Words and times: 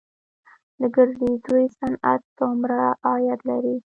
د 0.79 0.81
ګرځندوی 0.95 1.65
صنعت 1.77 2.21
څومره 2.37 2.79
عاید 3.07 3.39
لري؟ 3.49 3.75